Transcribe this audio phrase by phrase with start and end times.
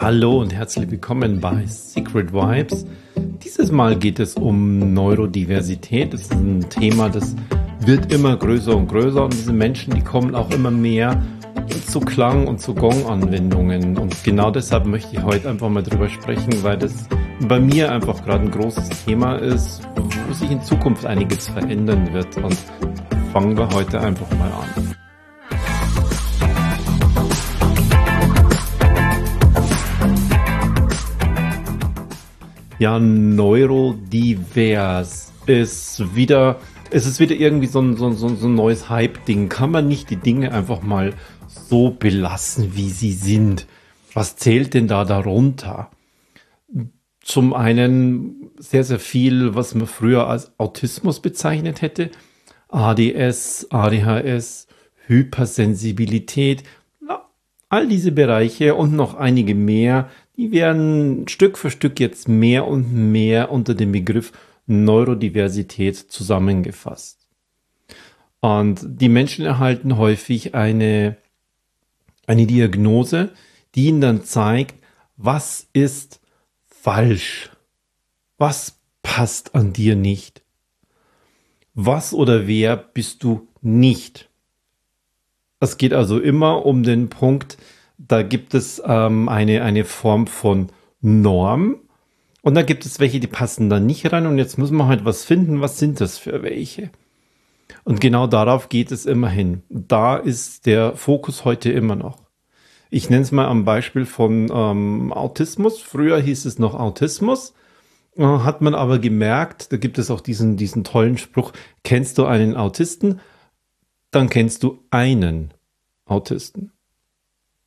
[0.00, 2.86] Hallo und herzlich willkommen bei Secret Vibes.
[3.16, 6.14] Dieses Mal geht es um Neurodiversität.
[6.14, 7.34] Das ist ein Thema, das
[7.80, 11.20] wird immer größer und größer und diese Menschen, die kommen auch immer mehr
[11.88, 13.98] zu Klang- und zu Gong-Anwendungen.
[13.98, 17.08] Und genau deshalb möchte ich heute einfach mal drüber sprechen, weil das
[17.48, 22.36] bei mir einfach gerade ein großes Thema ist, wo sich in Zukunft einiges verändern wird.
[22.36, 22.56] Und
[23.32, 24.87] fangen wir heute einfach mal an.
[32.80, 34.62] Ja, neurodivers
[35.46, 36.60] ist wieder,
[36.92, 39.48] es ist wieder irgendwie so ein, so, so, so ein neues Hype-Ding.
[39.48, 41.14] Kann man nicht die Dinge einfach mal
[41.48, 43.66] so belassen, wie sie sind?
[44.14, 45.90] Was zählt denn da darunter?
[47.20, 52.12] Zum einen sehr, sehr viel, was man früher als Autismus bezeichnet hätte.
[52.68, 54.68] ADS, ADHS,
[55.06, 56.62] Hypersensibilität,
[57.70, 62.92] all diese Bereiche und noch einige mehr, die werden Stück für Stück jetzt mehr und
[62.92, 64.32] mehr unter dem Begriff
[64.66, 67.18] Neurodiversität zusammengefasst.
[68.40, 71.16] Und die Menschen erhalten häufig eine,
[72.28, 73.32] eine Diagnose,
[73.74, 74.76] die ihnen dann zeigt,
[75.16, 76.20] was ist
[76.64, 77.50] falsch,
[78.36, 80.42] was passt an dir nicht,
[81.74, 84.28] was oder wer bist du nicht.
[85.58, 87.58] Es geht also immer um den Punkt,
[87.98, 90.68] da gibt es ähm, eine, eine Form von
[91.00, 91.76] Norm.
[92.42, 94.26] Und da gibt es welche, die passen da nicht rein.
[94.26, 95.60] Und jetzt müssen wir halt was finden.
[95.60, 96.90] Was sind das für welche?
[97.84, 99.62] Und genau darauf geht es immerhin.
[99.68, 102.22] Da ist der Fokus heute immer noch.
[102.90, 105.80] Ich nenne es mal am Beispiel von ähm, Autismus.
[105.80, 107.52] Früher hieß es noch Autismus.
[108.16, 112.24] Äh, hat man aber gemerkt, da gibt es auch diesen, diesen tollen Spruch, kennst du
[112.24, 113.20] einen Autisten?
[114.10, 115.52] Dann kennst du einen
[116.06, 116.72] Autisten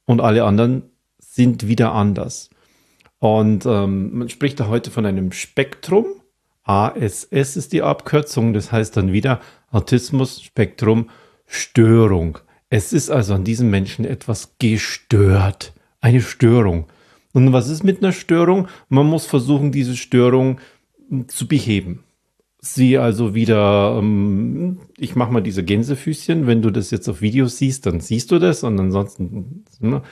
[0.06, 0.84] und alle anderen
[1.20, 2.50] sind wieder anders.
[3.20, 6.06] Und ähm, man spricht da heute von einem Spektrum.
[6.64, 11.10] ASS ist die Abkürzung, das heißt dann wieder Autismus Spektrum
[11.46, 12.40] Störung.
[12.70, 16.88] Es ist also an diesem Menschen etwas gestört, eine Störung.
[17.34, 18.68] Und was ist mit einer Störung?
[18.90, 20.60] Man muss versuchen, diese Störung
[21.28, 22.04] zu beheben.
[22.64, 27.48] Sie also wieder, ähm, ich mache mal diese Gänsefüßchen, wenn du das jetzt auf Video
[27.48, 30.04] siehst, dann siehst du das und ansonsten, ne,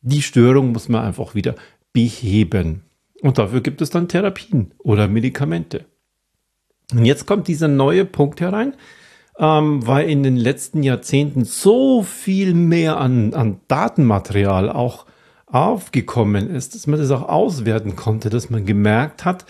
[0.00, 1.54] die Störung muss man einfach wieder
[1.92, 2.82] beheben.
[3.20, 5.84] Und dafür gibt es dann Therapien oder Medikamente.
[6.92, 8.74] Und jetzt kommt dieser neue Punkt herein,
[9.38, 15.04] ähm, weil in den letzten Jahrzehnten so viel mehr an, an Datenmaterial auch
[15.44, 19.44] aufgekommen ist, dass man das auch auswerten konnte, dass man gemerkt hat,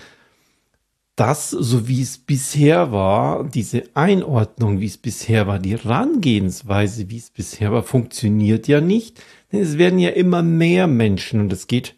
[1.18, 7.16] das, so wie es bisher war, diese Einordnung, wie es bisher war, die Herangehensweise, wie
[7.16, 9.20] es bisher war, funktioniert ja nicht.
[9.50, 11.96] Denn es werden ja immer mehr Menschen und es geht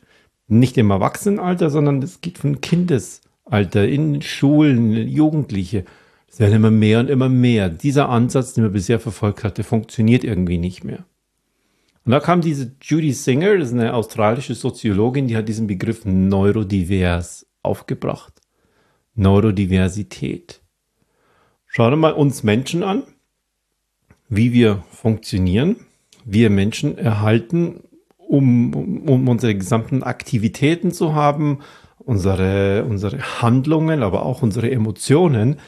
[0.49, 5.85] nicht im Erwachsenenalter, sondern es geht von Kindesalter in Schulen, Jugendliche.
[6.27, 7.69] Es werden immer mehr und immer mehr.
[7.69, 11.05] Dieser Ansatz, den man bisher verfolgt hatte, funktioniert irgendwie nicht mehr.
[12.07, 16.07] Und da kam diese Judy Singer, das ist eine australische Soziologin, die hat diesen Begriff
[16.07, 18.40] neurodivers aufgebracht.
[19.21, 20.63] Neurodiversität.
[21.67, 23.05] Schauen wir mal uns Menschen an,
[24.29, 25.77] wie wir funktionieren.
[26.25, 27.85] Wir Menschen erhalten,
[28.17, 28.75] um,
[29.09, 31.61] um unsere gesamten Aktivitäten zu haben,
[31.99, 35.59] unsere, unsere Handlungen, aber auch unsere Emotionen,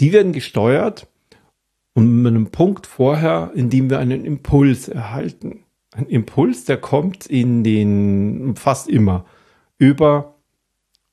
[0.00, 1.06] die werden gesteuert
[1.94, 5.64] und mit einem Punkt vorher, in dem wir einen Impuls erhalten.
[5.92, 9.24] Ein Impuls, der kommt in den fast immer
[9.78, 10.37] über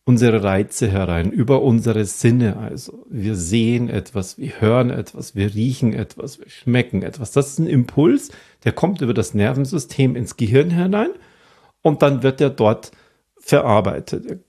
[0.06, 2.58] unsere Reize herein, über unsere Sinne.
[2.58, 7.32] Also wir sehen etwas, wir hören etwas, wir riechen etwas, wir schmecken etwas.
[7.32, 8.30] Das ist ein Impuls,
[8.64, 11.10] der kommt über das Nervensystem ins Gehirn hinein
[11.82, 12.92] und dann wird er dort
[13.38, 14.44] verarbeitet.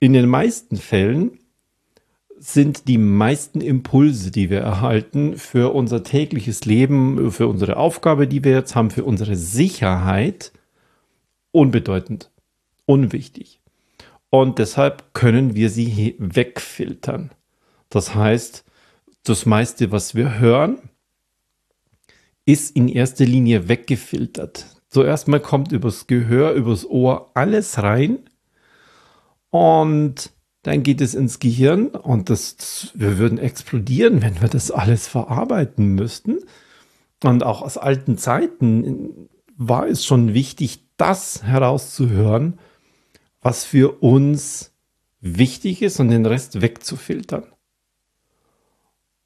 [0.00, 1.38] In den meisten Fällen
[2.38, 8.42] sind die meisten Impulse, die wir erhalten für unser tägliches Leben, für unsere Aufgabe, die
[8.44, 10.52] wir jetzt haben, für unsere Sicherheit,
[11.52, 12.30] unbedeutend,
[12.84, 13.61] unwichtig.
[14.34, 17.32] Und deshalb können wir sie wegfiltern.
[17.90, 18.64] Das heißt,
[19.24, 20.78] das meiste, was wir hören,
[22.46, 24.64] ist in erster Linie weggefiltert.
[24.88, 28.20] Zuerst mal kommt übers Gehör, übers Ohr alles rein
[29.50, 30.30] und
[30.62, 35.08] dann geht es ins Gehirn und das, das, wir würden explodieren, wenn wir das alles
[35.08, 36.38] verarbeiten müssten.
[37.22, 42.58] Und auch aus alten Zeiten war es schon wichtig, das herauszuhören,
[43.42, 44.72] was für uns
[45.20, 47.44] wichtig ist und den Rest wegzufiltern.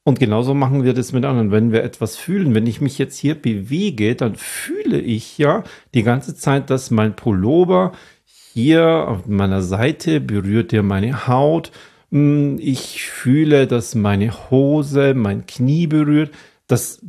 [0.03, 1.51] Und genauso machen wir das mit anderen.
[1.51, 5.65] Wenn wir etwas fühlen, wenn ich mich jetzt hier bewege, dann fühle ich ja
[5.95, 7.93] die ganze Zeit, dass mein Pullover
[8.25, 11.73] hier auf meiner Seite berührt ja meine Haut.
[12.13, 16.31] Hm, ich fühle, dass meine Hose mein Knie berührt.
[16.69, 17.05] Das,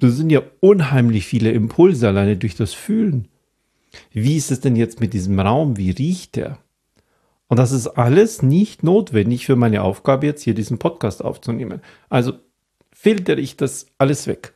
[0.00, 3.28] das sind ja unheimlich viele Impulse alleine durch das Fühlen.
[4.12, 5.76] Wie ist es denn jetzt mit diesem Raum?
[5.76, 6.58] Wie riecht der?
[7.48, 11.80] Und das ist alles nicht notwendig für meine Aufgabe, jetzt hier diesen Podcast aufzunehmen.
[12.08, 12.34] Also
[12.92, 14.54] filtere ich das alles weg.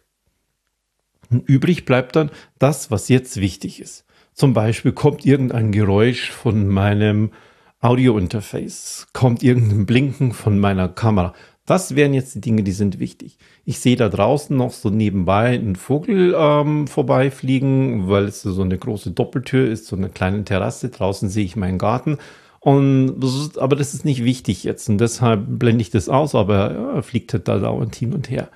[1.30, 4.04] Und übrig bleibt dann das, was jetzt wichtig ist.
[4.32, 7.32] Zum Beispiel kommt irgendein Geräusch von meinem
[7.80, 11.34] Audio-Interface, kommt irgendein Blinken von meiner Kamera.
[11.66, 13.38] Das wären jetzt die Dinge, die sind wichtig.
[13.64, 18.76] Ich sehe da draußen noch so nebenbei einen Vogel ähm, vorbeifliegen, weil es so eine
[18.76, 20.90] große Doppeltür ist, so eine kleine Terrasse.
[20.90, 22.18] Draußen sehe ich meinen Garten
[22.60, 23.22] und
[23.58, 27.34] aber das ist nicht wichtig jetzt und deshalb blende ich das aus, aber er fliegt
[27.34, 28.48] halt da dauernd hin und her.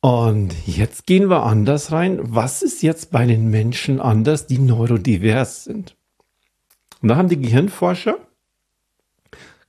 [0.00, 2.18] Und jetzt gehen wir anders rein.
[2.22, 5.96] Was ist jetzt bei den Menschen anders, die neurodivers sind?
[7.02, 8.16] Und da haben die Gehirnforscher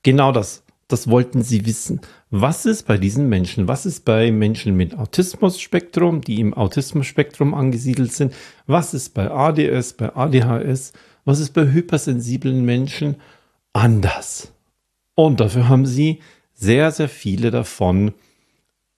[0.02, 0.65] genau das.
[0.88, 2.00] Das wollten sie wissen.
[2.30, 3.66] Was ist bei diesen Menschen?
[3.66, 8.32] Was ist bei Menschen mit Autismus-Spektrum, die im Autismus-Spektrum angesiedelt sind?
[8.66, 10.92] Was ist bei ADS, bei ADHS?
[11.24, 13.16] Was ist bei hypersensiblen Menschen
[13.72, 14.52] anders?
[15.16, 16.20] Und dafür haben sie
[16.54, 18.12] sehr, sehr viele davon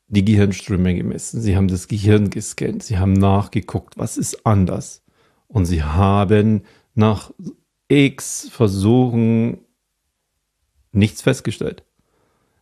[0.08, 1.40] die Gehirnströme gemessen.
[1.40, 2.82] Sie haben das Gehirn gescannt.
[2.82, 5.02] Sie haben nachgeguckt, was ist anders.
[5.46, 6.62] Und sie haben
[6.94, 7.32] nach
[7.88, 9.58] x Versuchen
[10.98, 11.84] nichts festgestellt.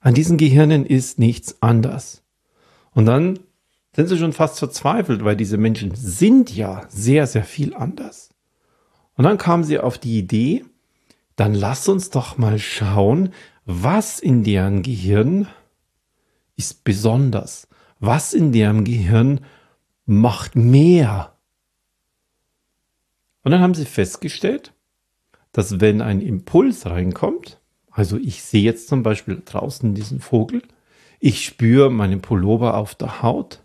[0.00, 2.22] An diesen Gehirnen ist nichts anders.
[2.92, 3.40] Und dann
[3.94, 8.30] sind sie schon fast verzweifelt, weil diese Menschen sind ja sehr, sehr viel anders.
[9.16, 10.64] Und dann kamen sie auf die Idee,
[11.34, 13.32] dann lass uns doch mal schauen,
[13.64, 15.48] was in deren Gehirn
[16.56, 17.68] ist besonders.
[17.98, 19.40] Was in deren Gehirn
[20.04, 21.36] macht mehr.
[23.42, 24.72] Und dann haben sie festgestellt,
[25.52, 27.60] dass wenn ein Impuls reinkommt,
[27.96, 30.60] also ich sehe jetzt zum Beispiel draußen diesen Vogel,
[31.18, 33.62] ich spüre meinen Pullover auf der Haut,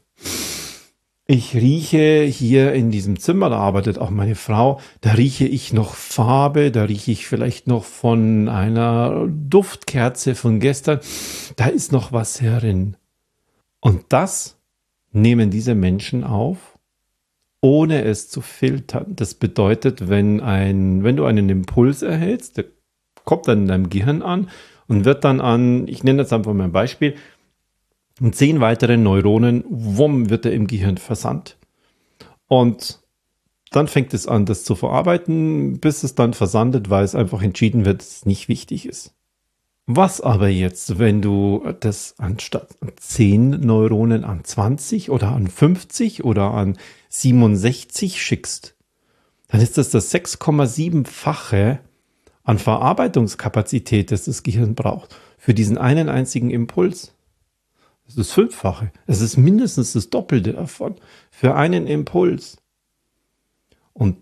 [1.28, 5.96] ich rieche hier in diesem Zimmer, da arbeitet auch meine Frau, da rieche ich noch
[5.96, 11.00] Farbe, da rieche ich vielleicht noch von einer Duftkerze von gestern.
[11.58, 12.98] Da ist noch was herin.
[13.82, 14.58] Und das
[15.12, 16.78] nehmen diese Menschen auf,
[17.62, 19.14] ohne es zu filtern.
[19.16, 22.66] Das bedeutet, wenn ein, wenn du einen Impuls erhältst, der
[23.32, 24.50] kommt dann in deinem Gehirn an
[24.90, 27.16] und wird dann an, ich nenne jetzt einfach mal ein Beispiel,
[28.20, 31.56] und zehn weitere Neuronen, wumm, wird er im Gehirn versandt.
[32.48, 33.00] Und
[33.72, 37.86] dann fängt es an, das zu verarbeiten, bis es dann versandet, weil es einfach entschieden
[37.86, 39.14] wird, dass es nicht wichtig ist.
[39.86, 46.26] Was aber jetzt, wenn du das anstatt an 10 Neuronen an 20 oder an 50
[46.26, 46.78] oder an
[47.08, 48.76] 67 schickst,
[49.48, 51.80] dann ist das das 6,7-fache
[52.44, 57.14] an Verarbeitungskapazität, das das Gehirn braucht, für diesen einen einzigen Impuls.
[58.06, 58.92] Das ist Fünffache.
[59.08, 60.96] Es ist mindestens das Doppelte davon
[61.30, 62.58] für einen Impuls.
[63.94, 64.18] Und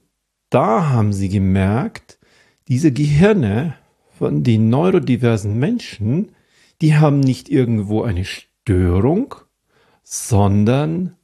[0.50, 2.20] da haben sie gemerkt,
[2.68, 3.76] diese Gehirne
[4.18, 6.34] von den neurodiversen Menschen,
[6.82, 9.36] die haben nicht irgendwo eine Störung,
[10.04, 11.16] sondern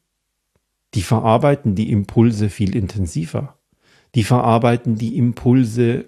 [0.94, 3.58] die verarbeiten die Impulse viel intensiver.
[4.16, 6.06] Die verarbeiten die Impulse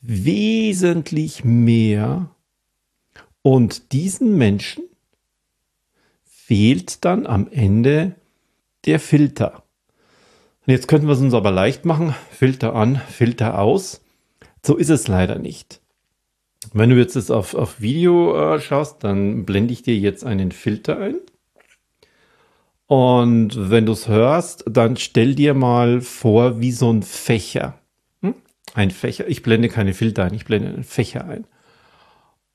[0.00, 2.30] wesentlich mehr.
[3.42, 4.84] Und diesen Menschen
[6.24, 8.16] fehlt dann am Ende
[8.84, 9.62] der Filter.
[10.66, 12.14] Und jetzt könnten wir es uns aber leicht machen.
[12.30, 14.02] Filter an, Filter aus.
[14.64, 15.80] So ist es leider nicht.
[16.72, 20.52] Wenn du jetzt das auf, auf Video äh, schaust, dann blende ich dir jetzt einen
[20.52, 21.16] Filter ein.
[22.86, 27.79] Und wenn du es hörst, dann stell dir mal vor, wie so ein Fächer.
[28.74, 29.28] Ein Fächer.
[29.28, 31.46] Ich blende keine Filter ein, ich blende einen Fächer ein.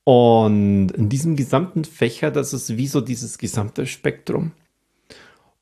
[0.04, 4.52] Und in diesem gesamten Fächer, das ist wie so dieses gesamte Spektrum.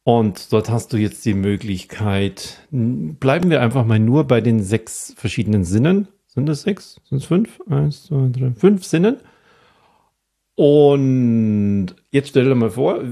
[0.02, 5.14] Und dort hast du jetzt die Möglichkeit, bleiben wir einfach mal nur bei den sechs
[5.16, 6.08] verschiedenen Sinnen.
[6.26, 7.00] Sind das sechs?
[7.08, 7.60] Sind es fünf?
[7.70, 9.16] Eins, zwei, drei, fünf Sinnen.
[10.56, 13.02] Und jetzt stell dir mal vor,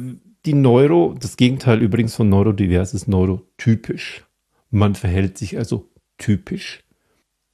[0.45, 4.27] die Neuro, das Gegenteil übrigens von neurodivers ist neurotypisch.
[4.71, 6.85] Man verhält sich also typisch.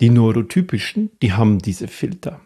[0.01, 2.41] Die Neurotypischen, die haben diese Filter.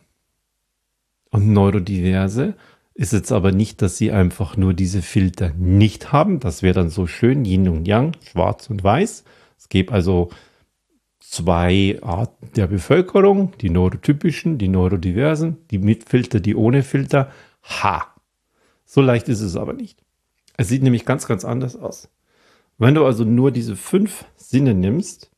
[1.31, 2.55] Und Neurodiverse
[2.95, 6.41] ist jetzt aber nicht, dass sie einfach nur diese Filter nicht haben.
[6.41, 9.25] Das wäre dann so schön, Yin und Yang, schwarz und weiß.
[9.59, 10.31] Es gibt also
[11.21, 17.31] zwei Arten der Bevölkerung, die neurotypischen, die neurodiversen, die mit Filter, die ohne Filter.
[17.63, 18.07] Ha!
[18.85, 20.03] So leicht ist es aber nicht.
[20.59, 22.11] Es sieht nämlich ganz, ganz anders aus.
[22.77, 25.31] Wenn du also nur diese fünf Sinne nimmst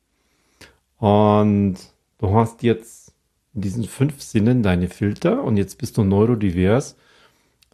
[0.97, 1.77] und
[2.19, 3.13] du hast jetzt
[3.53, 6.95] in diesen fünf Sinnen deine Filter und jetzt bist du neurodivers,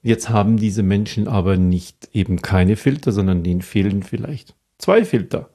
[0.03, 5.50] jetzt haben diese Menschen aber nicht eben keine Filter, sondern denen fehlen vielleicht zwei Filter.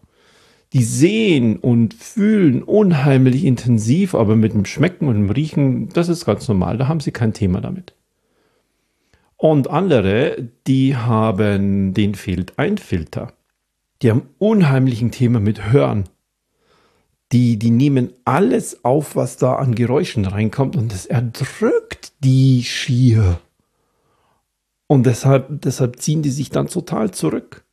[0.73, 6.26] Die sehen und fühlen unheimlich intensiv, aber mit dem Schmecken und dem Riechen, das ist
[6.26, 7.95] ganz normal, da haben sie kein Thema damit.
[9.37, 13.35] Und andere, die haben, denen fehlt ein Filter.
[14.02, 16.05] Die haben unheimlichen Thema mit Hören.
[17.33, 23.40] Die, die nehmen alles auf, was da an Geräuschen reinkommt und es erdrückt die schier.
[24.87, 27.64] Und deshalb, deshalb ziehen die sich dann total zurück.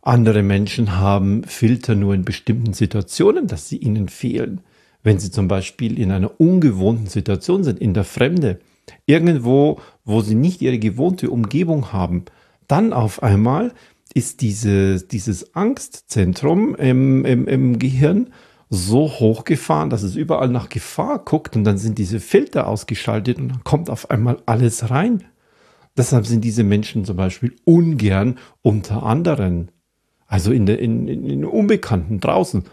[0.00, 4.60] Andere Menschen haben Filter nur in bestimmten Situationen, dass sie ihnen fehlen.
[5.02, 8.60] Wenn sie zum Beispiel in einer ungewohnten Situation sind, in der Fremde,
[9.06, 12.24] irgendwo, wo sie nicht ihre gewohnte Umgebung haben,
[12.68, 13.72] dann auf einmal
[14.16, 18.30] ist diese, dieses Angstzentrum im, im, im Gehirn
[18.70, 23.48] so hochgefahren, dass es überall nach Gefahr guckt und dann sind diese Filter ausgeschaltet und
[23.48, 25.24] dann kommt auf einmal alles rein.
[25.98, 29.70] Deshalb sind diese Menschen zum Beispiel ungern unter anderen,
[30.26, 32.64] also in der in, in, in Unbekannten draußen,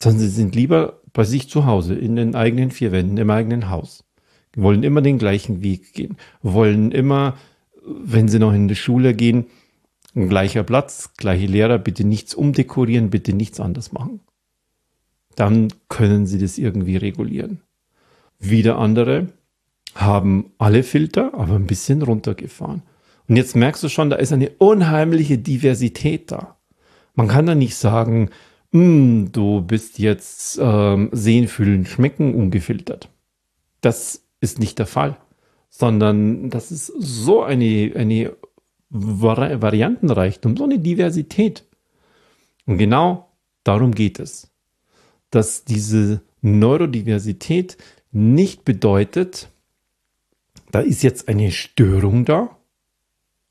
[0.00, 3.68] sondern sie sind lieber bei sich zu Hause, in den eigenen vier Wänden, im eigenen
[3.68, 4.04] Haus
[4.56, 7.36] wollen immer den gleichen Weg gehen, wollen immer,
[7.84, 9.46] wenn sie noch in die Schule gehen,
[10.14, 14.20] ein gleicher Platz, gleiche Lehrer, bitte nichts umdekorieren, bitte nichts anders machen.
[15.36, 17.62] Dann können sie das irgendwie regulieren.
[18.38, 19.28] Wieder andere
[19.94, 22.82] haben alle Filter, aber ein bisschen runtergefahren.
[23.28, 26.56] Und jetzt merkst du schon, da ist eine unheimliche Diversität da.
[27.14, 28.30] Man kann da nicht sagen,
[28.72, 33.10] hm, du bist jetzt ähm, sehen, fühlen, schmecken ungefiltert.
[33.80, 35.16] Das ist nicht der Fall,
[35.68, 38.32] sondern das ist so eine, eine
[38.92, 41.64] Vari Variantenreichtum, so eine Diversität.
[42.66, 43.30] Und genau
[43.64, 44.50] darum geht es,
[45.30, 47.78] dass diese Neurodiversität
[48.10, 49.48] nicht bedeutet,
[50.70, 52.56] da ist jetzt eine Störung da.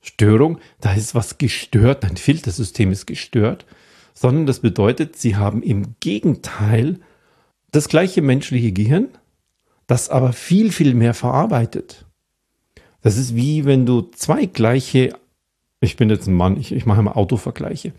[0.02, 3.66] Störung, da ist was gestört, dein Filtersystem ist gestört,
[4.14, 7.00] sondern das bedeutet, sie haben im Gegenteil
[7.72, 9.10] das gleiche menschliche Gehirn,
[9.88, 12.06] das aber viel, viel mehr verarbeitet.
[13.02, 15.14] Das ist wie wenn du zwei gleiche,
[15.82, 17.92] ich bin jetzt ein Mann, ich, ich mache mal Autovergleiche,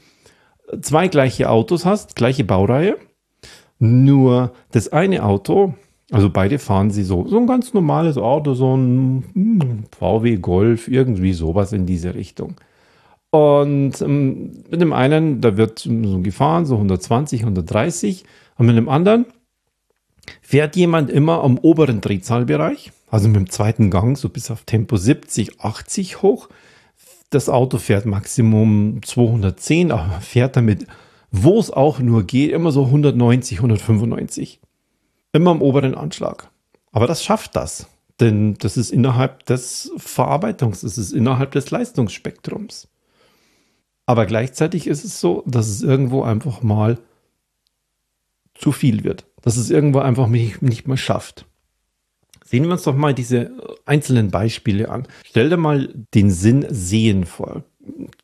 [0.81, 2.97] zwei gleiche Autos hast, gleiche Baureihe,
[3.79, 5.75] nur das eine Auto,
[6.11, 10.89] also beide fahren sie so, so ein ganz normales Auto, so ein hm, VW Golf,
[10.89, 12.55] irgendwie sowas in diese Richtung.
[13.31, 18.25] Und ähm, mit dem einen, da wird so gefahren, so 120, 130,
[18.59, 19.27] und mit dem anderen,
[20.41, 24.97] Fährt jemand immer am oberen Drehzahlbereich, also mit dem zweiten Gang, so bis auf Tempo
[24.97, 26.49] 70, 80 hoch.
[27.33, 30.87] Das Auto fährt Maximum 210, aber fährt damit,
[31.31, 34.61] wo es auch nur geht, immer so 190, 195.
[35.33, 36.51] Immer am oberen Anschlag.
[36.93, 37.89] Aber das schafft das.
[38.21, 42.89] Denn das ist innerhalb des Verarbeitungs, das ist innerhalb des Leistungsspektrums.
[44.07, 46.99] Aber gleichzeitig ist es so, dass es irgendwo einfach mal
[48.55, 51.47] zu viel wird dass es irgendwo einfach nicht, nicht mehr schafft.
[52.53, 53.51] Sehen wir uns doch mal diese
[53.87, 55.09] einzelnen Beispiele an.
[55.25, 57.65] Stell dir mal den Sinn sehen vor.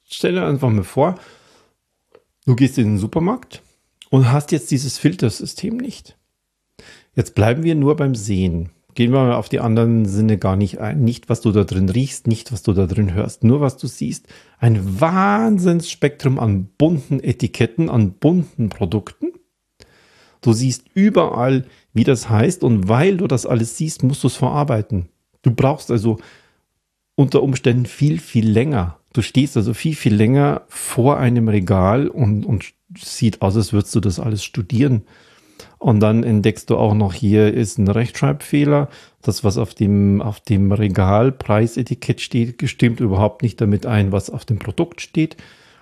[0.05, 1.15] Stell dir einfach mal vor,
[2.45, 3.63] du gehst in den Supermarkt
[4.11, 6.19] und hast jetzt dieses Filtersystem nicht.
[7.17, 8.69] Jetzt bleiben wir nur beim Sehen.
[8.93, 11.03] Gehen wir mal auf die anderen Sinne gar nicht ein.
[11.05, 13.87] Nicht, was du da drin riechst, nicht, was du da drin hörst, nur was du
[13.87, 14.27] siehst.
[14.59, 19.29] Ein Wahnsinnsspektrum an bunten Etiketten, an bunten Produkten.
[20.43, 24.37] Du siehst überall, wie das heißt und weil du das alles siehst, musst du es
[24.37, 25.09] verarbeiten.
[25.43, 26.19] Du brauchst also
[27.15, 28.99] unter Umständen viel, viel länger.
[29.13, 33.95] Du stehst also viel, viel länger vor einem Regal und, und sieht aus, als würdest
[33.95, 35.03] du das alles studieren.
[35.79, 38.89] Und dann entdeckst du auch noch, hier ist ein Rechtschreibfehler.
[39.23, 44.45] Das, was auf dem, auf dem Regalpreisetikett steht, stimmt überhaupt nicht damit ein, was auf
[44.45, 45.37] dem Produkt steht.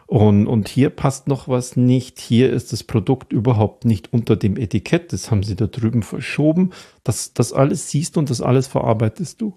[0.07, 2.21] Und, und hier passt noch was nicht.
[2.21, 5.13] Hier ist das Produkt überhaupt nicht unter dem Etikett.
[5.13, 6.71] Das haben sie da drüben verschoben.
[7.03, 9.55] Das, das alles siehst du und das alles verarbeitest du.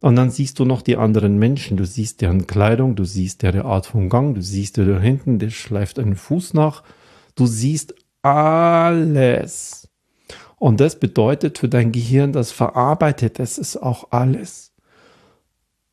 [0.00, 1.76] Und dann siehst du noch die anderen Menschen.
[1.76, 5.38] Du siehst deren Kleidung, du siehst deren Art von Gang, du siehst der da hinten,
[5.38, 6.82] der schleift einen Fuß nach.
[7.34, 9.88] Du siehst alles.
[10.56, 14.72] Und das bedeutet für dein Gehirn, das verarbeitet es ist auch alles.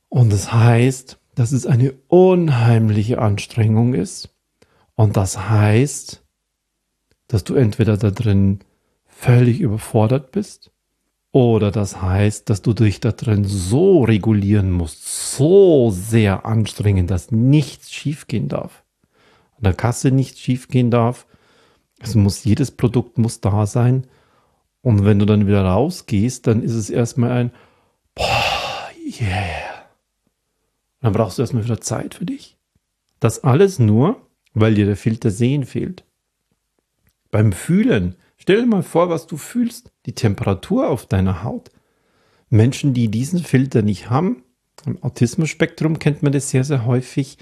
[0.10, 4.36] Und das heißt, dass es eine unheimliche Anstrengung ist.
[4.96, 6.26] Und das heißt,
[7.28, 8.60] dass du entweder da drin
[9.06, 10.72] völlig überfordert bist
[11.32, 17.32] Oder das heißt, dass du dich da drin so regulieren musst, so sehr anstrengen, dass
[17.32, 18.84] nichts schiefgehen darf.
[19.58, 21.28] An der Kasse nichts schiefgehen darf.
[22.00, 24.08] Es muss, jedes Produkt muss da sein.
[24.82, 27.52] Und wenn du dann wieder rausgehst, dann ist es erstmal ein,
[28.16, 28.90] boah,
[29.22, 29.67] yeah.
[31.02, 32.58] Dann brauchst du erstmal wieder Zeit für dich.
[33.20, 34.22] Das alles nur,
[34.54, 36.04] weil dir der Filter Sehen fehlt.
[37.32, 41.70] Beim Fühlen, stell dir mal vor, was du fühlst, die Temperatur auf deiner Haut.
[42.50, 44.44] Menschen, die diesen Filter nicht haben,
[44.86, 47.38] im Autismus-Spektrum kennt man das sehr, sehr häufig,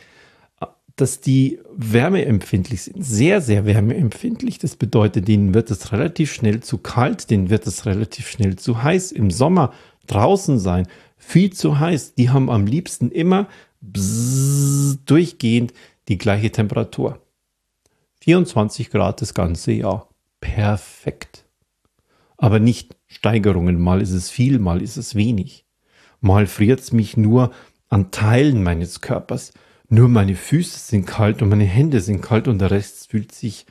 [0.95, 4.59] dass die wärmeempfindlich sind, sehr, sehr wärmeempfindlich.
[4.59, 8.81] Das bedeutet, denen wird es relativ schnell zu kalt, denen wird es relativ schnell zu
[8.81, 9.12] heiß.
[9.12, 9.74] Im Sommer
[10.07, 10.88] draußen sein,
[11.25, 12.15] viel zu heiß.
[12.15, 13.48] Die haben am liebsten immer
[13.82, 15.74] durchgehend
[16.08, 17.20] die gleiche Temperatur.
[18.22, 20.10] 24 Grad das ganze Jahr.
[20.39, 21.46] Perfekt.
[22.38, 23.79] Aber nicht Steigerungen.
[23.79, 25.65] Mal ist es viel, mal ist es wenig.
[26.22, 27.51] Mal friert es mich nur
[27.89, 29.53] an Teilen meines Körpers.
[29.89, 33.65] Nur meine Füße sind kalt und meine Hände sind kalt und der Rest fühlt sich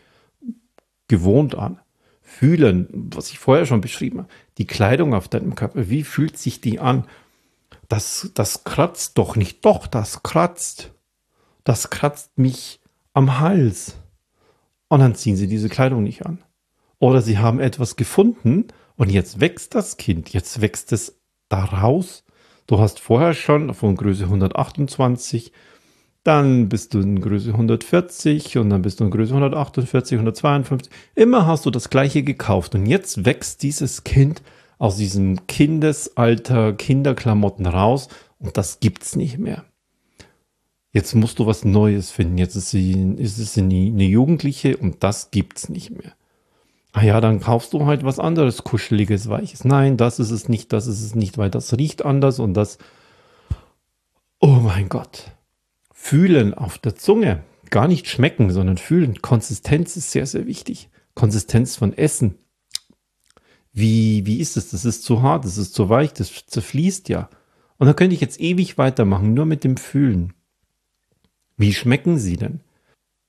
[1.09, 1.81] gewohnt an.
[2.23, 6.61] Fühlen, was ich vorher schon beschrieben habe, die Kleidung auf deinem Körper, wie fühlt sich
[6.61, 7.05] die an?
[7.89, 9.65] Das, das kratzt doch nicht.
[9.65, 10.93] Doch, das kratzt.
[11.65, 12.81] Das kratzt mich
[13.13, 13.97] am Hals.
[14.89, 16.43] Und dann ziehen sie diese Kleidung nicht an.
[16.99, 22.25] Oder sie haben etwas gefunden und jetzt wächst das Kind, jetzt wächst es daraus.
[22.67, 25.53] Du hast vorher schon von Größe 128,
[26.23, 30.91] dann bist du in Größe 140 und dann bist du in Größe 148, 152.
[31.15, 34.43] Immer hast du das gleiche gekauft und jetzt wächst dieses Kind
[34.79, 39.65] aus diesem Kindesalter, Kinderklamotten raus und das gibt's nicht mehr.
[40.93, 42.39] Jetzt musst du was Neues finden.
[42.39, 46.13] Jetzt ist, sie, ist es eine Jugendliche und das gibt's nicht mehr.
[46.93, 49.65] Ah ja, dann kaufst du halt was anderes, kuscheliges, weiches.
[49.65, 52.79] Nein, das ist es nicht, das ist es nicht, weil das riecht anders und das.
[54.39, 55.33] Oh mein Gott.
[55.93, 57.43] Fühlen auf der Zunge.
[57.71, 59.21] Gar nicht schmecken, sondern fühlen.
[59.21, 60.89] Konsistenz ist sehr, sehr wichtig.
[61.15, 62.37] Konsistenz von Essen.
[63.75, 64.71] Wie, wie ist es?
[64.71, 67.29] Das ist zu hart, das ist zu weich, das zerfließt ja.
[67.77, 70.33] Und da könnte ich jetzt ewig weitermachen, nur mit dem Fühlen.
[71.57, 72.61] Wie schmecken sie denn?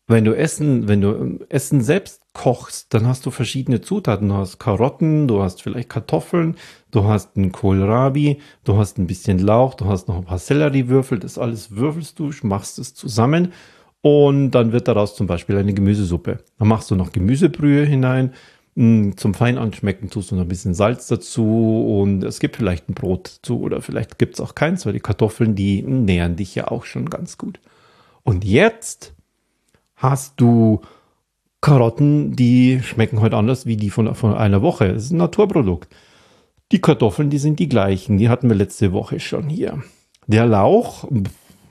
[0.08, 4.30] Wenn du Essen, wenn du ähm, Essen selbst kochst, dann hast du verschiedene Zutaten.
[4.30, 6.58] Du hast Karotten, du hast vielleicht Kartoffeln,
[6.92, 11.18] du hast einen Kohlrabi, du hast ein bisschen Lauch, du hast noch ein paar Selleriewürfel.
[11.18, 13.52] Das alles würfelst du, machst es zusammen
[14.02, 16.44] und dann wird daraus zum Beispiel eine Gemüsesuppe.
[16.60, 18.34] Dann machst du noch Gemüsebrühe hinein.
[18.78, 23.38] Zum Feinanschmecken tust du noch ein bisschen Salz dazu und es gibt vielleicht ein Brot
[23.38, 26.84] dazu oder vielleicht gibt es auch keins, weil die Kartoffeln, die nähern dich ja auch
[26.84, 27.62] schon ganz gut.
[28.24, 29.14] Und jetzt
[29.96, 30.82] hast du
[31.62, 34.94] Karotten, die schmecken heute anders wie die von, von einer Woche.
[34.94, 35.88] Das ist ein Naturprodukt.
[36.74, 38.18] Die Kartoffeln, die sind die gleichen.
[38.18, 39.82] Die hatten wir letzte Woche schon hier.
[40.28, 41.08] Der Lauch,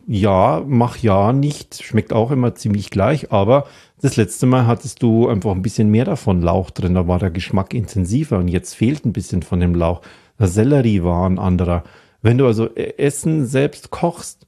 [0.06, 3.66] ja, mach ja nicht, schmeckt auch immer ziemlich gleich, aber
[4.00, 7.30] das letzte Mal hattest du einfach ein bisschen mehr davon Lauch drin, da war der
[7.30, 10.02] Geschmack intensiver und jetzt fehlt ein bisschen von dem Lauch.
[10.38, 11.84] Der Sellerie war ein anderer.
[12.22, 14.46] Wenn du also Essen selbst kochst,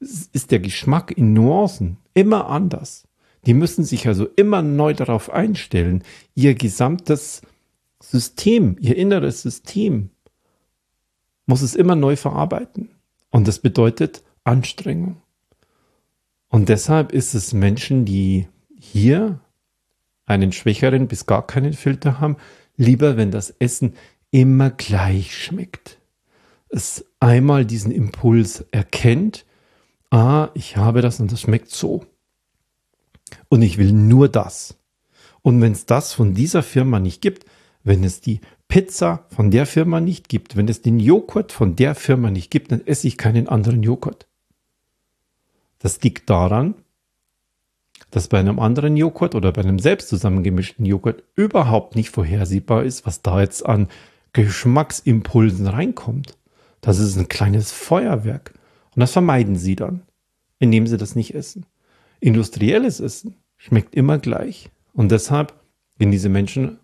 [0.00, 3.06] ist der Geschmack in Nuancen immer anders.
[3.46, 6.02] Die müssen sich also immer neu darauf einstellen.
[6.34, 7.42] Ihr gesamtes
[8.02, 10.10] System, ihr inneres System
[11.46, 12.90] muss es immer neu verarbeiten.
[13.30, 15.20] Und das bedeutet Anstrengung.
[16.48, 18.48] Und deshalb ist es Menschen, die
[18.78, 19.40] hier
[20.26, 22.36] einen schwächeren bis gar keinen Filter haben,
[22.76, 23.94] lieber, wenn das Essen
[24.30, 25.98] immer gleich schmeckt.
[26.68, 29.44] Es einmal diesen Impuls erkennt,
[30.10, 32.04] ah, ich habe das und das schmeckt so.
[33.48, 34.76] Und ich will nur das.
[35.42, 37.44] Und wenn es das von dieser Firma nicht gibt,
[37.82, 41.94] wenn es die Pizza von der Firma nicht gibt, wenn es den Joghurt von der
[41.94, 44.26] Firma nicht gibt, dann esse ich keinen anderen Joghurt.
[45.80, 46.74] Das liegt daran,
[48.10, 53.06] dass bei einem anderen Joghurt oder bei einem selbst zusammengemischten Joghurt überhaupt nicht vorhersehbar ist,
[53.06, 53.88] was da jetzt an
[54.32, 56.36] Geschmacksimpulsen reinkommt.
[56.80, 58.54] Das ist ein kleines Feuerwerk.
[58.94, 60.02] Und das vermeiden sie dann,
[60.58, 61.66] indem sie das nicht essen.
[62.20, 64.70] Industrielles Essen schmeckt immer gleich.
[64.92, 65.54] Und deshalb
[65.98, 66.78] gehen diese Menschen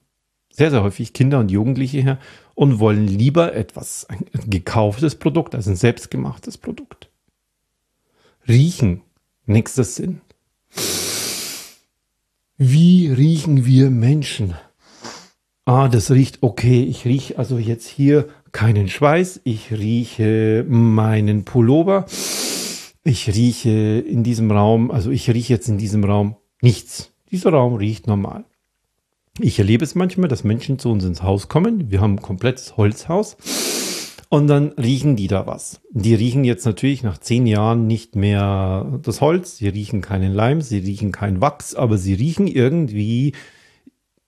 [0.50, 2.18] sehr, sehr häufig Kinder und Jugendliche her
[2.54, 7.10] und wollen lieber etwas, ein gekauftes Produkt als ein selbstgemachtes Produkt.
[8.48, 9.00] Riechen,
[9.46, 10.20] nächster Sinn.
[12.56, 14.54] Wie riechen wir Menschen?
[15.64, 16.84] Ah, das riecht okay.
[16.84, 19.40] Ich rieche also jetzt hier keinen Schweiß.
[19.42, 22.06] Ich rieche meinen Pullover.
[23.02, 27.12] Ich rieche in diesem Raum, also ich rieche jetzt in diesem Raum nichts.
[27.32, 28.44] Dieser Raum riecht normal.
[29.40, 31.90] Ich erlebe es manchmal, dass Menschen zu uns ins Haus kommen.
[31.90, 33.36] Wir haben ein komplettes Holzhaus.
[34.28, 35.80] Und dann riechen die da was.
[35.90, 39.58] Die riechen jetzt natürlich nach zehn Jahren nicht mehr das Holz.
[39.58, 43.34] Sie riechen keinen Leim, sie riechen kein Wachs, aber sie riechen irgendwie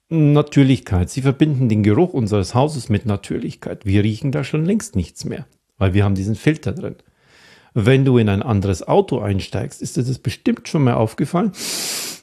[0.09, 1.11] Natürlichkeit.
[1.11, 3.85] Sie verbinden den Geruch unseres Hauses mit Natürlichkeit.
[3.85, 5.47] Wir riechen da schon längst nichts mehr,
[5.79, 6.97] weil wir haben diesen Filter drin.
[7.75, 11.53] Wenn du in ein anderes Auto einsteigst, ist dir das bestimmt schon mal aufgefallen.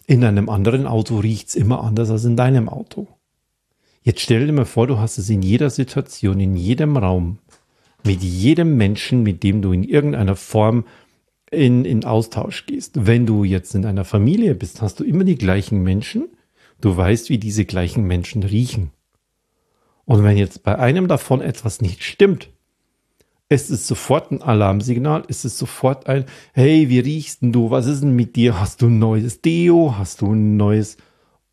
[0.08, 3.08] In einem anderen Auto riecht es immer anders als in deinem Auto.
[4.06, 7.40] Jetzt stell dir mal vor, du hast es in jeder Situation, in jedem Raum,
[8.06, 10.86] mit jedem Menschen, mit dem du in irgendeiner Form
[11.52, 13.06] in, in Austausch gehst.
[13.06, 16.30] Wenn du jetzt in einer Familie bist, hast du immer die gleichen Menschen.
[16.82, 18.92] Du weißt, wie diese gleichen Menschen riechen.
[20.06, 22.50] Und wenn jetzt bei einem davon etwas nicht stimmt,
[23.48, 27.70] es ist sofort ein Alarmsignal, es ist sofort ein, hey, wie riechst denn du?
[27.70, 28.60] Was ist denn mit dir?
[28.60, 29.96] Hast du ein neues Deo?
[29.98, 30.98] Hast du ein neues?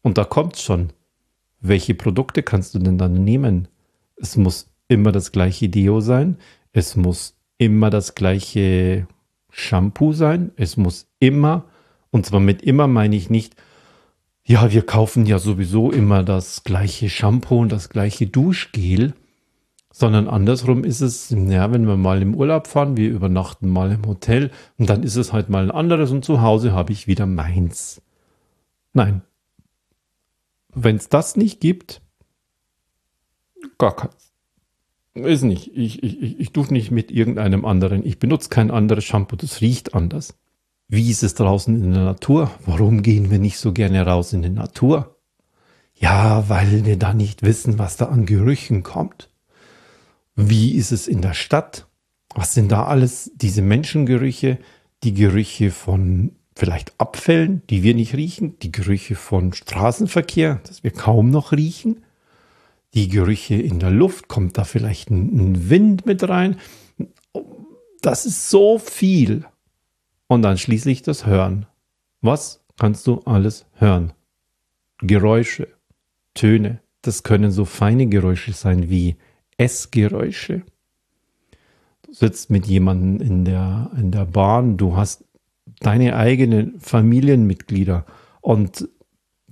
[0.02, 0.90] Und da kommt's schon.
[1.60, 3.68] Welche Produkte kannst du denn dann nehmen?
[4.16, 6.38] Es muss immer das gleiche Deo sein.
[6.72, 9.06] Es muss immer das gleiche
[9.50, 10.52] Shampoo sein.
[10.56, 11.66] Es muss immer,
[12.10, 13.54] und zwar mit immer meine ich nicht,
[14.44, 19.14] ja, wir kaufen ja sowieso immer das gleiche Shampoo und das gleiche Duschgel.
[19.94, 24.06] Sondern andersrum ist es, ja, wenn wir mal im Urlaub fahren, wir übernachten mal im
[24.06, 27.26] Hotel und dann ist es halt mal ein anderes und zu Hause habe ich wieder
[27.26, 28.00] meins.
[28.94, 29.20] Nein.
[30.74, 32.00] Wenn es das nicht gibt,
[33.76, 34.31] gar keins.
[35.14, 35.70] Ist nicht.
[35.74, 38.04] Ich, ich, ich, tue nicht mit irgendeinem anderen.
[38.06, 40.34] Ich benutze kein anderes Shampoo, das riecht anders.
[40.88, 42.50] Wie ist es draußen in der Natur?
[42.64, 45.16] Warum gehen wir nicht so gerne raus in die Natur?
[45.94, 49.28] Ja, weil wir da nicht wissen, was da an Gerüchen kommt.
[50.34, 51.86] Wie ist es in der Stadt?
[52.34, 54.58] Was sind da alles diese Menschengerüche?
[55.02, 60.90] Die Gerüche von vielleicht Abfällen, die wir nicht riechen, die Gerüche von Straßenverkehr, das wir
[60.90, 62.02] kaum noch riechen,
[62.94, 66.56] die Gerüche in der Luft, kommt da vielleicht ein, Wind mit rein?
[68.02, 69.44] Das ist so viel.
[70.26, 71.66] Und dann schließlich das Hören.
[72.20, 74.12] Was kannst du alles hören?
[74.98, 75.68] Geräusche,
[76.34, 76.80] Töne.
[77.02, 79.16] Das können so feine Geräusche sein wie
[79.56, 80.62] Essgeräusche.
[82.02, 85.24] Du sitzt mit jemandem in der, in der Bahn, du hast
[85.80, 88.06] deine eigenen Familienmitglieder
[88.40, 88.88] und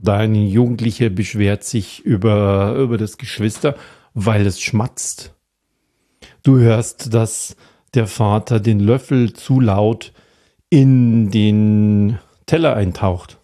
[0.03, 3.77] dein Jugendlicher beschwert sich über, über das Geschwister,
[4.15, 5.35] weil es schmatzt.
[6.43, 7.57] Du hörst, dass
[7.95, 10.13] der Vater den Löffel zu laut
[10.71, 13.39] in den Teller eintaucht.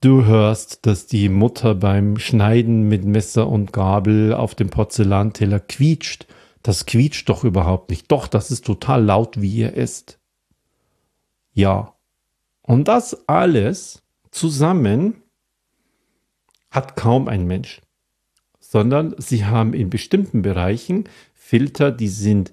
[0.00, 6.26] Du hörst, dass die Mutter beim Schneiden mit Messer und Gabel auf dem Porzellanteller quietscht.
[6.62, 8.10] Das quietscht doch überhaupt nicht.
[8.10, 10.18] Doch, das ist total laut, wie ihr esst.
[11.52, 11.94] Ja.
[12.62, 15.22] Und das alles zusammen
[16.70, 17.80] hat kaum ein Mensch,
[18.60, 22.52] sondern sie haben in bestimmten Bereichen Filter, die sind,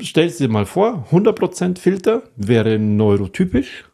[0.00, 3.84] stell dir mal vor, 100% Filter wäre neurotypisch,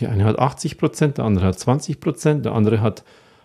[0.00, 3.04] der eine hat 80 Prozent, der andere hat 20 Prozent, der andere hat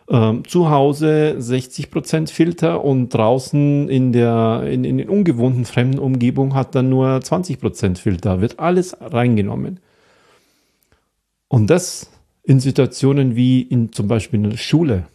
[0.09, 5.99] ähm, zu Hause 60 Prozent Filter und draußen in der in, in den ungewohnten fremden
[5.99, 8.39] Umgebung hat dann nur 20 Prozent Filter.
[8.39, 9.79] Wird alles reingenommen.
[11.49, 12.09] Und das
[12.47, 15.05] in Situationen wie in zum Beispiel in der Schule.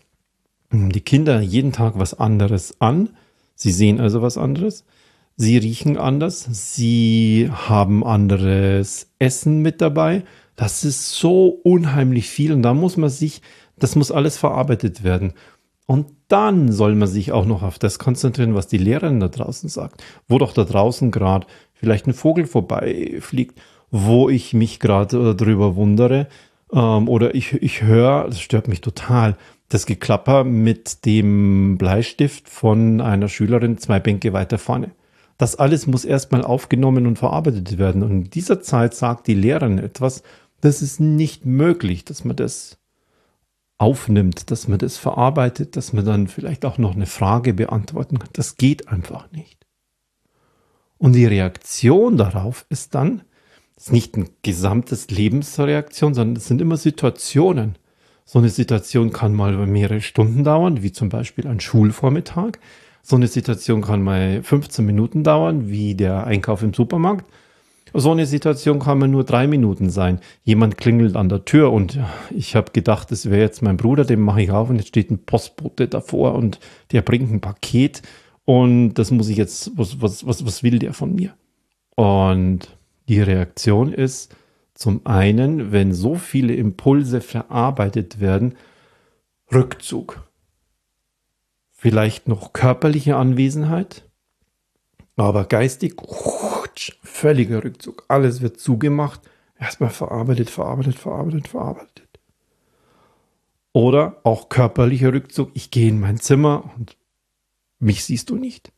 [0.70, 3.08] Die Kinder jeden Tag was anderes an.
[3.54, 4.84] Sie sehen also was anderes.
[5.36, 6.46] Sie riechen anders.
[6.50, 10.24] Sie haben anderes Essen mit dabei.
[10.56, 13.40] Das ist so unheimlich viel und da muss man sich,
[13.78, 15.32] das muss alles verarbeitet werden.
[15.86, 19.70] Und dann soll man sich auch noch auf das konzentrieren, was die Lehrerin da draußen
[19.70, 20.04] sagt.
[20.28, 23.58] Wo doch da draußen gerade vielleicht ein Vogel vorbeifliegt,
[23.90, 26.28] wo ich mich gerade äh, drüber wundere.
[26.72, 29.36] Ähm, oder ich, ich höre, das stört mich total,
[29.68, 34.90] das Geklapper mit dem Bleistift von einer Schülerin zwei Bänke weiter vorne.
[35.38, 38.02] Das alles muss erstmal aufgenommen und verarbeitet werden.
[38.02, 40.22] Und in dieser Zeit sagt die Lehrerin etwas,
[40.60, 42.78] das ist nicht möglich, dass man das
[43.78, 48.28] aufnimmt, dass man das verarbeitet, dass man dann vielleicht auch noch eine Frage beantworten kann.
[48.34, 49.66] Das geht einfach nicht.
[50.98, 53.22] Und die Reaktion darauf ist dann,
[53.82, 57.76] ist nicht ein gesamtes Lebensreaktion, sondern es sind immer Situationen.
[58.24, 62.52] So eine Situation kann mal mehrere Stunden dauern, wie zum Beispiel ein Schulvormittag.
[63.02, 67.24] So eine Situation kann mal 15 Minuten dauern, wie der Einkauf im Supermarkt.
[67.92, 70.20] So eine Situation kann man nur drei Minuten sein.
[70.44, 71.98] Jemand klingelt an der Tür und
[72.30, 75.10] ich habe gedacht, das wäre jetzt mein Bruder, den mache ich auf und jetzt steht
[75.10, 76.60] ein Postbote davor und
[76.92, 78.00] der bringt ein Paket
[78.44, 81.34] und das muss ich jetzt, was, was, was, was will der von mir?
[81.96, 82.68] Und
[83.08, 84.34] die Reaktion ist
[84.74, 88.56] zum einen, wenn so viele Impulse verarbeitet werden,
[89.52, 90.26] Rückzug.
[91.70, 94.08] vielleicht noch körperliche Anwesenheit,
[95.16, 95.96] aber geistig
[97.02, 98.04] völliger Rückzug.
[98.08, 99.20] Alles wird zugemacht,
[99.58, 102.20] erstmal verarbeitet, verarbeitet, verarbeitet, verarbeitet.
[103.72, 105.50] Oder auch körperlicher Rückzug.
[105.54, 106.96] Ich gehe in mein Zimmer und
[107.78, 108.72] mich siehst du nicht.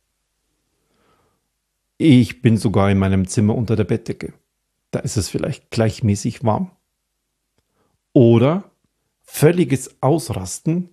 [2.07, 4.35] Ich bin sogar in meinem Zimmer unter der Bettdecke.
[4.91, 6.71] Da ist es vielleicht gleichmäßig warm.
[8.13, 8.71] Oder
[9.23, 10.91] völliges Ausrasten.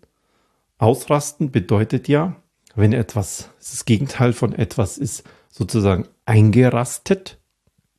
[0.77, 2.37] Ausrasten bedeutet ja,
[2.75, 7.41] wenn etwas, das Gegenteil von etwas ist, sozusagen eingerastet,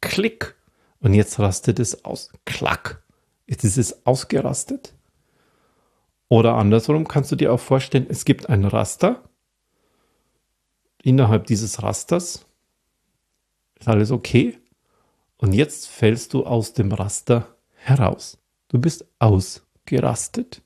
[0.00, 0.56] klick,
[0.98, 3.04] und jetzt rastet es aus, klack.
[3.46, 4.94] Jetzt ist es ausgerastet.
[6.28, 9.22] Oder andersrum kannst du dir auch vorstellen, es gibt ein Raster.
[11.02, 12.46] Innerhalb dieses Rasters
[13.82, 14.58] ist alles okay.
[15.36, 18.38] Und jetzt fällst du aus dem Raster heraus.
[18.68, 20.62] Du bist ausgerastet.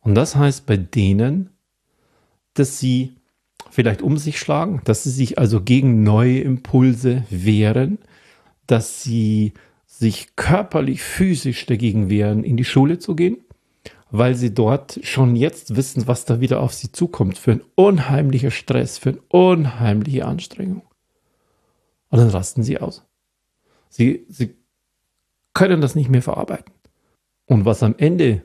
[0.00, 1.50] Und das heißt bei denen,
[2.54, 3.14] dass sie
[3.70, 7.98] vielleicht um sich schlagen, dass sie sich also gegen neue Impulse wehren,
[8.66, 9.52] dass sie
[9.86, 13.38] sich körperlich, physisch dagegen wehren, in die Schule zu gehen,
[14.10, 18.50] weil sie dort schon jetzt wissen, was da wieder auf sie zukommt, für ein unheimlicher
[18.50, 20.82] Stress, für eine unheimliche Anstrengung.
[22.12, 23.06] Und dann rasten sie aus.
[23.88, 24.54] Sie, sie
[25.54, 26.74] können das nicht mehr verarbeiten.
[27.46, 28.42] Und was am Ende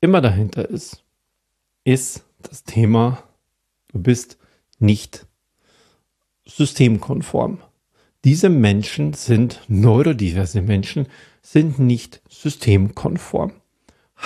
[0.00, 1.04] immer dahinter ist,
[1.84, 3.22] ist das Thema,
[3.88, 4.38] du bist
[4.78, 5.26] nicht
[6.46, 7.58] systemkonform.
[8.24, 11.06] Diese Menschen sind neurodiverse Menschen,
[11.42, 13.52] sind nicht systemkonform.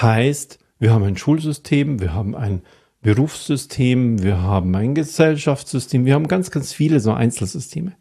[0.00, 2.62] Heißt, wir haben ein Schulsystem, wir haben ein
[3.02, 7.96] Berufssystem, wir haben ein Gesellschaftssystem, wir haben ganz, ganz viele so Einzelsysteme.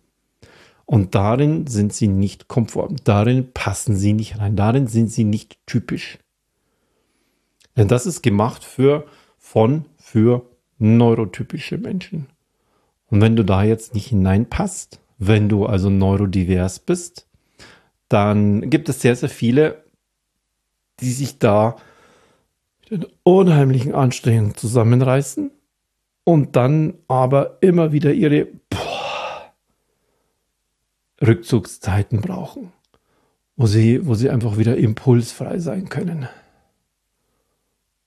[0.86, 5.58] Und darin sind sie nicht konform, darin passen sie nicht rein, darin sind sie nicht
[5.66, 6.20] typisch.
[7.78, 9.06] Denn das ist gemacht für,
[9.38, 10.46] von, für
[10.78, 12.28] neurotypische Menschen.
[13.10, 17.28] Und wenn du da jetzt nicht hineinpasst, wenn du also neurodivers bist,
[18.10, 19.84] dann gibt es sehr, sehr viele,
[21.00, 21.78] die sich da
[22.90, 25.52] mit unheimlichen Anstrengungen zusammenreißen
[26.24, 28.48] und dann aber immer wieder ihre
[31.26, 32.72] Rückzugszeiten brauchen,
[33.56, 36.28] wo sie, wo sie einfach wieder impulsfrei sein können.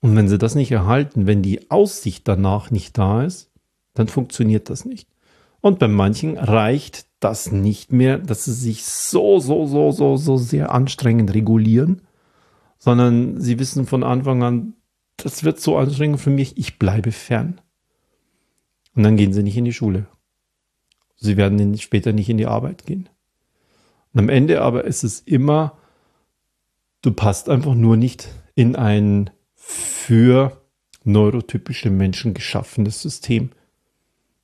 [0.00, 3.50] Und wenn sie das nicht erhalten, wenn die Aussicht danach nicht da ist,
[3.94, 5.08] dann funktioniert das nicht.
[5.60, 10.36] Und bei manchen reicht das nicht mehr, dass sie sich so, so, so, so, so
[10.36, 12.02] sehr anstrengend regulieren,
[12.78, 14.74] sondern sie wissen von Anfang an,
[15.16, 17.60] das wird so anstrengend für mich, ich bleibe fern.
[18.94, 20.06] Und dann gehen sie nicht in die Schule.
[21.16, 23.08] Sie werden später nicht in die Arbeit gehen.
[24.12, 25.76] Und am Ende aber ist es immer,
[27.02, 30.60] du passt einfach nur nicht in ein für
[31.04, 33.50] neurotypische Menschen geschaffenes System.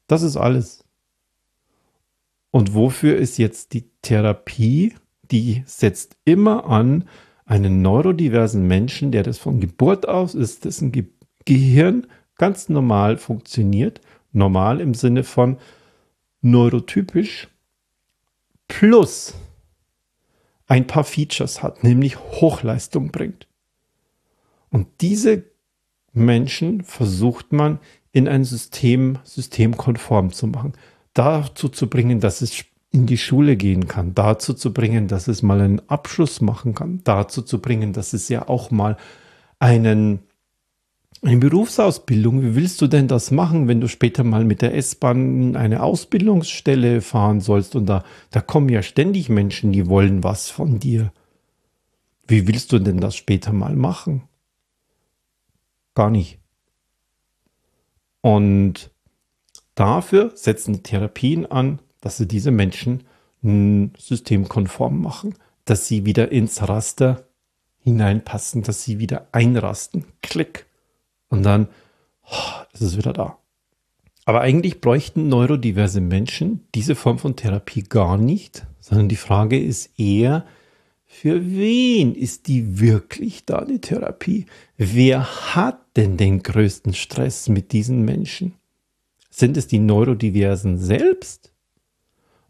[0.07, 0.85] Das ist alles.
[2.51, 4.95] Und wofür ist jetzt die Therapie?
[5.31, 7.09] Die setzt immer an,
[7.45, 11.07] einen neurodiversen Menschen, der das von Geburt aus ist, dessen Ge
[11.45, 12.07] Gehirn
[12.37, 15.59] ganz normal funktioniert, normal im Sinne von
[16.43, 17.49] neurotypisch,
[18.69, 19.35] plus
[20.67, 23.47] ein paar Features hat, nämlich Hochleistung bringt.
[24.71, 25.45] Und diese
[26.13, 27.79] Menschen versucht man
[28.13, 30.75] in ein System systemkonform zu machen,
[31.15, 35.43] dazu zu bringen, dass es in die Schule gehen kann, dazu zu bringen, dass es
[35.43, 38.99] mal einen Abschluss machen kann, dazu zu bringen, dass es ja auch mal
[39.59, 40.21] einen,
[41.23, 45.55] eine Berufsausbildung, wie willst du denn das machen, wenn du später mal mit der S-Bahn
[45.55, 50.81] eine Ausbildungsstelle fahren sollst und da, da kommen ja ständig Menschen, die wollen was von
[50.81, 51.13] dir.
[52.27, 54.23] Wie willst du denn das später mal machen?
[55.95, 56.41] Gar nicht.
[58.21, 58.91] Und
[59.77, 63.05] dafür setzen Therapien an, dass sie diese Menschen
[63.43, 67.29] systemkonform machen, dass sie wieder ins Raster
[67.81, 70.07] hineinpassen, dass sie wieder einrasten.
[70.23, 70.67] Klick.
[71.33, 71.69] Und dann
[72.31, 73.39] oh, ist es wieder da.
[74.27, 79.99] Aber eigentlich bräuchten neurodiverse Menschen diese Form von Therapie gar nicht, sondern die Frage ist
[79.99, 80.45] eher,
[81.07, 84.45] für wen ist die wirklich da, die Therapie?
[84.77, 88.53] Wer hat denn den größten Stress mit diesen Menschen?
[89.31, 91.51] Sind es die Neurodiversen selbst?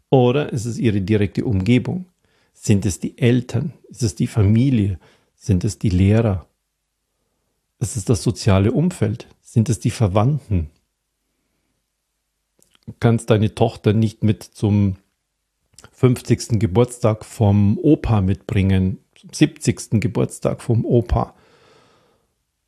[0.09, 2.07] Oder ist es ihre direkte Umgebung?
[2.53, 3.71] Sind es die Eltern?
[3.87, 4.99] Ist es die Familie?
[5.35, 6.47] Sind es die Lehrer?
[7.83, 9.27] Ist es das soziale Umfeld?
[9.41, 10.69] Sind es die Verwandten?
[12.85, 14.95] Du kannst deine Tochter nicht mit zum
[15.91, 16.61] 50.
[16.61, 19.99] Geburtstag vom Opa mitbringen, zum 70.
[19.99, 21.33] Geburtstag vom Opa.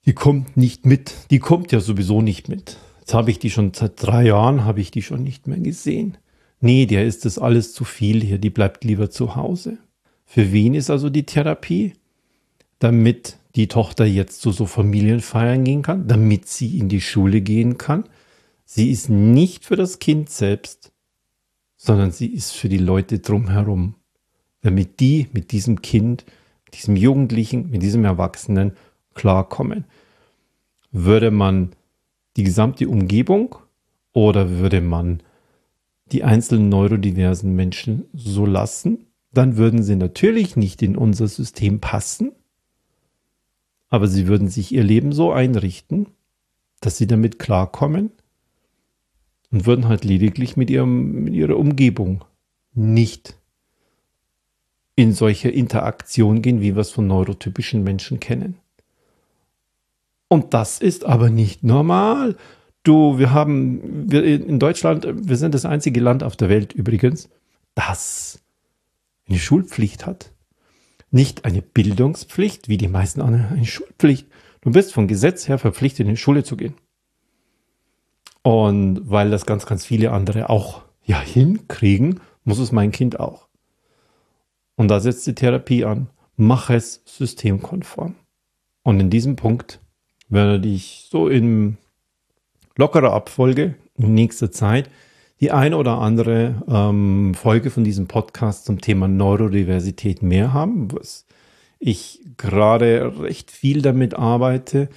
[0.06, 1.14] Die kommt nicht mit.
[1.32, 2.76] Die kommt ja sowieso nicht mit.
[3.00, 6.18] Jetzt habe ich die schon seit drei Jahren, habe ich die schon nicht mehr gesehen.
[6.60, 9.78] Nee, der ist das alles zu viel hier, die bleibt lieber zu Hause.
[10.26, 11.94] Für wen ist also die Therapie?
[12.80, 17.78] Damit die Tochter jetzt zu so Familienfeiern gehen kann, damit sie in die Schule gehen
[17.78, 18.04] kann.
[18.66, 20.92] Sie ist nicht für das Kind selbst,
[21.78, 23.96] sondern sie ist für die Leute drumherum.
[24.62, 26.26] Damit die mit diesem Kind,
[26.74, 28.74] diesem Jugendlichen, mit diesem Erwachsenen
[29.14, 29.86] klarkommen.
[30.92, 31.72] Würde man
[32.36, 33.56] die gesamte Umgebung
[34.12, 35.22] oder würde man
[36.12, 42.32] die einzelnen neurodiversen Menschen so lassen, dann würden sie natürlich nicht in unser System passen,
[43.90, 46.08] aber sie würden sich ihr Leben so einrichten,
[46.82, 48.12] dass sie damit klarkommen
[49.52, 52.24] und würden halt lediglich mit, ihrem, mit ihrer Umgebung
[52.74, 53.38] nicht
[54.96, 58.56] in solche Interaktion gehen, wie wir es von neurotypischen Menschen kennen.
[60.28, 62.36] Und das ist aber nicht normal.
[62.84, 67.30] Du, wir haben, wir in Deutschland, wir sind das einzige Land auf der Welt übrigens,
[67.74, 68.42] das
[69.28, 70.32] eine Schulpflicht hat.
[71.16, 74.28] Nicht eine Bildungspflicht, wie die meisten anderen, eine Schulpflicht.
[74.60, 76.74] Du bist von Gesetz her verpflichtet, in die Schule zu gehen.
[78.42, 83.48] Und weil das ganz, ganz viele andere auch ja hinkriegen, muss es mein Kind auch.
[84.76, 86.10] Und da setzt die Therapie an.
[86.36, 88.16] Mach es systemkonform.
[88.84, 89.80] Und in diesem Punkt
[90.28, 91.78] werde ich so in
[92.76, 94.90] lockerer Abfolge in nächster Zeit
[95.42, 101.26] die eine oder andere ähm, Folge von diesem Podcast zum Thema Neurodiversität mehr haben, was
[101.80, 104.90] ich gerade recht viel damit arbeite,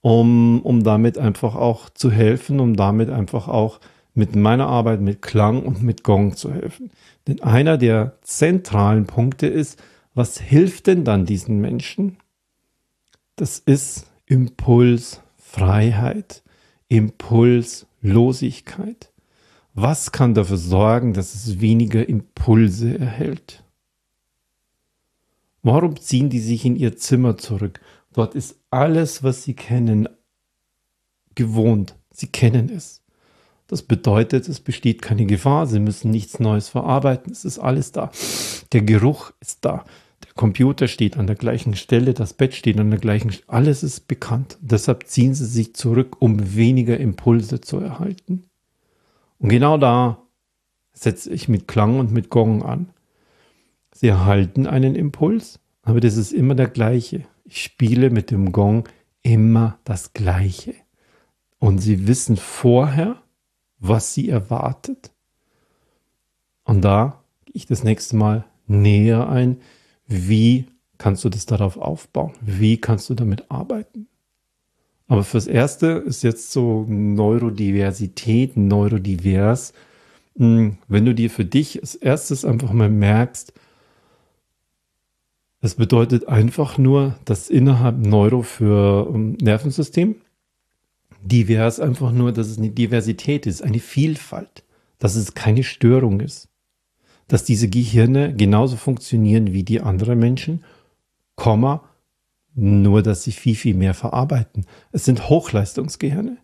[0.00, 3.80] um, um damit einfach auch zu helfen, um damit einfach auch
[4.14, 6.90] mit meiner Arbeit mit Klang und mit Gong zu helfen.
[7.26, 9.82] Denn einer der zentralen Punkte ist,
[10.14, 12.18] was hilft denn dann diesen Menschen?
[13.36, 16.42] Das ist Impulsfreiheit,
[16.88, 19.10] Impulslosigkeit.
[19.74, 23.64] Was kann dafür sorgen, dass es weniger Impulse erhält?
[25.62, 27.80] Warum ziehen die sich in ihr Zimmer zurück?
[28.12, 30.08] Dort ist alles, was sie kennen,
[31.34, 31.96] gewohnt.
[32.12, 33.02] Sie kennen es.
[33.66, 35.66] Das bedeutet, es besteht keine Gefahr.
[35.66, 37.32] Sie müssen nichts Neues verarbeiten.
[37.32, 38.12] Es ist alles da.
[38.72, 39.84] Der Geruch ist da.
[40.36, 44.08] Computer steht an der gleichen Stelle, das Bett steht an der gleichen Stelle, alles ist
[44.08, 44.58] bekannt.
[44.60, 48.44] Deshalb ziehen sie sich zurück, um weniger Impulse zu erhalten.
[49.44, 50.26] Und genau da
[50.94, 52.88] setze ich mit Klang und mit Gong an.
[53.92, 57.26] Sie erhalten einen Impuls, aber das ist immer der gleiche.
[57.44, 58.88] Ich spiele mit dem Gong
[59.20, 60.72] immer das gleiche.
[61.58, 63.20] Und sie wissen vorher,
[63.78, 65.12] was sie erwartet.
[66.64, 69.60] Und da gehe ich das nächste Mal näher ein,
[70.06, 72.32] wie kannst du das darauf aufbauen?
[72.40, 74.08] Wie kannst du damit arbeiten?
[75.06, 79.72] Aber fürs Erste ist jetzt so Neurodiversität, neurodivers.
[80.36, 83.52] Hm, wenn du dir für dich als erstes einfach mal merkst,
[85.60, 90.16] das bedeutet einfach nur, dass innerhalb Neuro für um, Nervensystem
[91.22, 94.64] divers einfach nur, dass es eine Diversität ist, eine Vielfalt,
[94.98, 96.48] dass es keine Störung ist
[97.28, 100.64] dass diese Gehirne genauso funktionieren wie die anderen Menschen,
[101.36, 101.82] Komma,
[102.54, 104.66] nur dass sie viel, viel mehr verarbeiten.
[104.92, 106.38] Es sind Hochleistungsgehirne.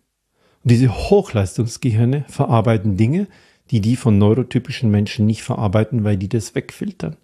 [0.63, 3.27] Und diese Hochleistungsgehirne verarbeiten Dinge,
[3.71, 7.15] die die von neurotypischen Menschen nicht verarbeiten, weil die das wegfiltern.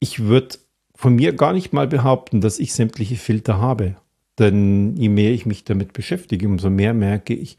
[0.00, 0.56] Ich würde
[0.94, 3.96] von mir gar nicht mal behaupten, dass ich sämtliche Filter habe.
[4.38, 7.58] Denn je mehr ich mich damit beschäftige, umso mehr merke ich,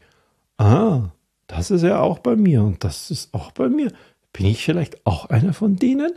[0.58, 1.10] ah,
[1.46, 3.92] das ist ja auch bei mir und das ist auch bei mir.
[4.32, 6.12] Bin ich vielleicht auch einer von denen?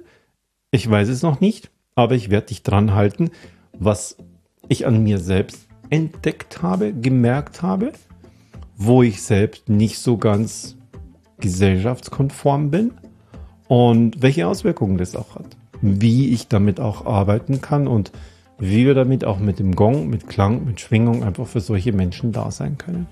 [0.72, 3.30] Ich weiß es noch nicht, aber ich werde dich dran halten,
[3.74, 4.18] was
[4.70, 7.94] ich an mir selbst entdeckt habe, gemerkt habe,
[8.76, 10.78] wo ich selbst nicht so ganz
[11.40, 12.92] gesellschaftskonform bin
[13.68, 15.58] und welche Auswirkungen das auch hat.
[15.82, 18.12] Wie ich damit auch arbeiten kann und
[18.60, 22.32] wie wir damit auch mit dem Gong, mit Klang, mit Schwingung einfach für solche Menschen
[22.32, 23.08] da sein können.